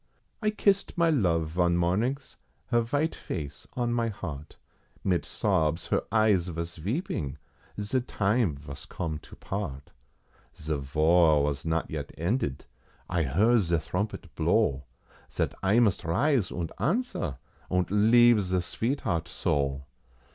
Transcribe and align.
I 0.41 0.49
kissed 0.49 0.97
my 0.97 1.11
love 1.11 1.49
von 1.49 1.77
mornings, 1.77 2.35
her 2.69 2.81
vite 2.81 3.13
face 3.13 3.67
on 3.73 3.93
my 3.93 4.07
heart, 4.07 4.55
Mit 5.03 5.27
sobs 5.27 5.85
her 5.89 6.01
eyes 6.11 6.47
vos 6.47 6.77
veeping, 6.79 7.35
ze 7.79 7.99
time 8.01 8.55
vos 8.55 8.87
come 8.87 9.19
to 9.19 9.35
part. 9.35 9.91
Ze 10.57 10.73
Var 10.77 11.43
vas 11.43 11.65
not 11.65 11.91
yet 11.91 12.11
ended, 12.17 12.65
I 13.11 13.21
heard 13.21 13.59
ze 13.59 13.75
thrompet 13.77 14.25
blow, 14.33 14.85
Zat 15.31 15.53
I 15.61 15.77
must 15.79 16.03
rise, 16.03 16.51
und 16.51 16.71
answer, 16.79 17.37
und 17.69 17.91
leave 17.91 18.41
ze 18.41 18.55
sveetheart 18.59 19.27
so! 19.27 19.83